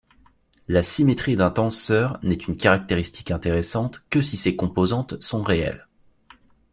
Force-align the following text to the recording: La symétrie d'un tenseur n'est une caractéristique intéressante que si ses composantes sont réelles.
La 0.67 0.81
symétrie 0.81 1.35
d'un 1.35 1.51
tenseur 1.51 2.17
n'est 2.23 2.33
une 2.47 2.57
caractéristique 2.57 3.29
intéressante 3.29 4.01
que 4.09 4.23
si 4.23 4.35
ses 4.35 4.55
composantes 4.55 5.21
sont 5.21 5.43
réelles. 5.43 5.87